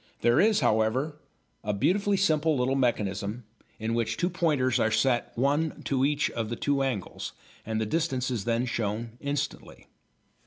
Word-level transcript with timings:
There 0.21 0.39
is, 0.41 0.61
however, 0.61 1.17
a 1.63 1.73
beautifully 1.75 2.17
simple 2.17 2.57
little 2.57 2.73
mechanism 2.75 3.43
in 3.77 3.93
which 3.93 4.17
two 4.17 4.31
pointers 4.31 4.79
are 4.79 4.89
set 4.89 5.31
one 5.35 5.83
to 5.83 6.03
each 6.05 6.31
of 6.31 6.49
the 6.49 6.55
two 6.55 6.81
angles, 6.81 7.33
and 7.67 7.79
the 7.79 7.85
distance 7.85 8.31
is 8.31 8.45
then 8.45 8.65
shown 8.65 9.11
instantly. 9.21 9.85